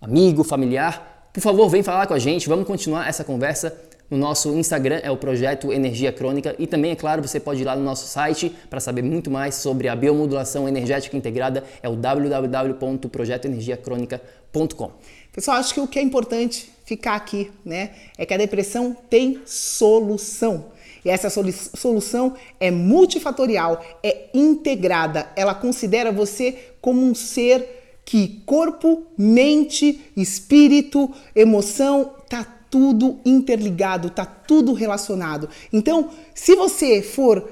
amigo, 0.00 0.44
familiar, 0.44 1.28
por 1.32 1.40
favor, 1.40 1.68
vem 1.68 1.82
falar 1.82 2.06
com 2.06 2.14
a 2.14 2.20
gente, 2.20 2.48
vamos 2.48 2.68
continuar 2.68 3.08
essa 3.08 3.24
conversa. 3.24 3.76
No 4.08 4.16
nosso 4.16 4.56
Instagram 4.56 5.00
é 5.02 5.10
o 5.10 5.16
Projeto 5.16 5.72
Energia 5.72 6.12
Crônica 6.12 6.54
e 6.58 6.66
também, 6.66 6.90
é 6.92 6.96
claro, 6.96 7.22
você 7.22 7.38
pode 7.38 7.60
ir 7.62 7.64
lá 7.64 7.76
no 7.76 7.82
nosso 7.82 8.08
site 8.08 8.52
para 8.68 8.80
saber 8.80 9.02
muito 9.02 9.30
mais 9.30 9.54
sobre 9.56 9.88
a 9.88 9.94
biomodulação 9.94 10.66
energética 10.68 11.16
integrada, 11.16 11.62
é 11.82 11.88
o 11.88 11.96
www.projetoenergiacronica.com. 11.96 14.90
Pessoal, 15.32 15.58
acho 15.58 15.74
que 15.74 15.80
o 15.80 15.86
que 15.86 15.98
é 15.98 16.02
importante 16.02 16.70
ficar 16.84 17.14
aqui, 17.14 17.50
né, 17.64 17.90
é 18.18 18.26
que 18.26 18.34
a 18.34 18.36
depressão 18.36 18.96
tem 19.08 19.40
solução. 19.46 20.72
E 21.04 21.08
essa 21.08 21.30
solução 21.30 22.34
é 22.58 22.70
multifatorial, 22.70 23.82
é 24.02 24.28
integrada. 24.34 25.30
Ela 25.36 25.54
considera 25.54 26.12
você 26.12 26.72
como 26.80 27.00
um 27.00 27.14
ser 27.14 28.00
que 28.04 28.42
corpo, 28.44 29.06
mente, 29.16 30.00
espírito, 30.16 31.10
emoção, 31.34 32.16
tá 32.28 32.44
tudo 32.68 33.20
interligado, 33.24 34.10
tá 34.10 34.24
tudo 34.24 34.72
relacionado. 34.72 35.48
Então, 35.72 36.10
se 36.34 36.56
você 36.56 37.02
for 37.02 37.48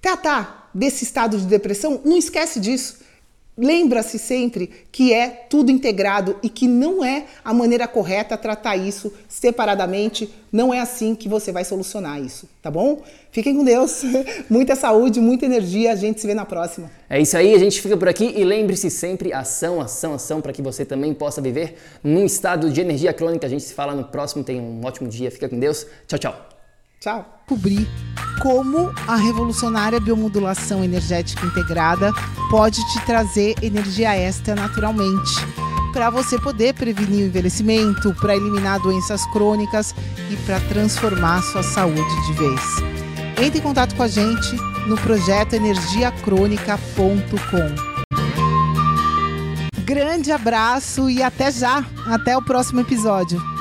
tratar 0.00 0.70
desse 0.74 1.04
estado 1.04 1.38
de 1.38 1.46
depressão, 1.46 2.00
não 2.04 2.16
esquece 2.16 2.58
disso. 2.58 3.01
Lembra-se 3.56 4.18
sempre 4.18 4.70
que 4.90 5.12
é 5.12 5.28
tudo 5.28 5.70
integrado 5.70 6.36
e 6.42 6.48
que 6.48 6.66
não 6.66 7.04
é 7.04 7.26
a 7.44 7.52
maneira 7.52 7.86
correta 7.86 8.34
tratar 8.36 8.76
isso 8.76 9.12
separadamente. 9.28 10.32
Não 10.50 10.72
é 10.72 10.80
assim 10.80 11.14
que 11.14 11.28
você 11.28 11.52
vai 11.52 11.62
solucionar 11.62 12.18
isso, 12.18 12.48
tá 12.62 12.70
bom? 12.70 13.02
Fiquem 13.30 13.54
com 13.54 13.62
Deus, 13.62 14.02
muita 14.48 14.74
saúde, 14.74 15.20
muita 15.20 15.44
energia. 15.44 15.92
A 15.92 15.96
gente 15.96 16.18
se 16.18 16.26
vê 16.26 16.32
na 16.32 16.46
próxima. 16.46 16.90
É 17.10 17.20
isso 17.20 17.36
aí, 17.36 17.54
a 17.54 17.58
gente 17.58 17.80
fica 17.82 17.94
por 17.94 18.08
aqui 18.08 18.32
e 18.34 18.42
lembre-se 18.42 18.90
sempre: 18.90 19.34
ação, 19.34 19.82
ação, 19.82 20.14
ação, 20.14 20.40
para 20.40 20.52
que 20.52 20.62
você 20.62 20.84
também 20.84 21.12
possa 21.12 21.42
viver 21.42 21.76
num 22.02 22.24
estado 22.24 22.70
de 22.70 22.80
energia 22.80 23.12
crônica. 23.12 23.46
A 23.46 23.50
gente 23.50 23.64
se 23.64 23.74
fala 23.74 23.94
no 23.94 24.04
próximo. 24.04 24.42
Tenha 24.42 24.62
um 24.62 24.82
ótimo 24.82 25.08
dia. 25.08 25.30
Fica 25.30 25.46
com 25.46 25.58
Deus. 25.58 25.86
Tchau, 26.08 26.18
tchau. 26.18 26.48
Tchau. 27.00 27.42
Cobrir 27.46 27.86
como 28.42 28.92
a 29.06 29.14
revolucionária 29.14 30.00
biomodulação 30.00 30.82
energética 30.82 31.46
integrada 31.46 32.12
pode 32.50 32.80
te 32.92 33.00
trazer 33.06 33.54
energia 33.62 34.16
extra 34.16 34.56
naturalmente, 34.56 35.30
para 35.92 36.10
você 36.10 36.36
poder 36.40 36.74
prevenir 36.74 37.22
o 37.22 37.28
envelhecimento, 37.28 38.12
para 38.14 38.34
eliminar 38.34 38.80
doenças 38.80 39.24
crônicas 39.26 39.94
e 40.28 40.34
para 40.38 40.58
transformar 40.62 41.40
sua 41.42 41.62
saúde 41.62 42.26
de 42.26 42.32
vez. 42.32 42.60
Entre 43.40 43.60
em 43.60 43.62
contato 43.62 43.94
com 43.94 44.02
a 44.02 44.08
gente 44.08 44.56
no 44.88 44.96
projeto 44.96 45.54
energiacronica.com. 45.54 47.92
Grande 49.84 50.32
abraço 50.32 51.08
e 51.08 51.22
até 51.22 51.52
já! 51.52 51.84
Até 52.06 52.36
o 52.36 52.42
próximo 52.42 52.80
episódio. 52.80 53.51